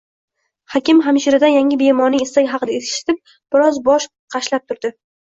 Hakim 0.75 1.01
hamshiradan 1.07 1.51
yangi 1.55 1.75
bemorning 1.81 2.23
istagi 2.25 2.49
haqida 2.53 2.73
eshitib, 2.77 3.19
biroz 3.57 3.77
bosh 3.91 4.07
qashlab 4.37 4.65
turdi 4.73 4.91